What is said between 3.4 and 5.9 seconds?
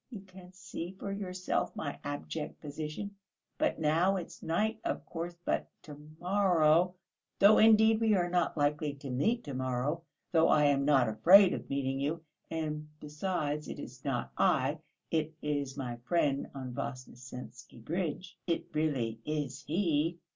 but now it's night, of course, but